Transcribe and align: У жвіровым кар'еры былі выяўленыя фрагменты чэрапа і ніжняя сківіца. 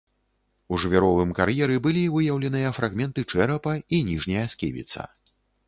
У 0.73 0.79
жвіровым 0.85 1.33
кар'еры 1.39 1.75
былі 1.89 2.01
выяўленыя 2.15 2.73
фрагменты 2.79 3.27
чэрапа 3.35 3.77
і 3.95 4.03
ніжняя 4.11 4.45
сківіца. 4.57 5.09